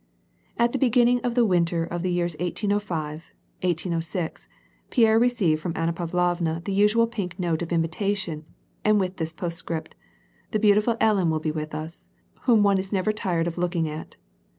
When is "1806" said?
3.61-4.47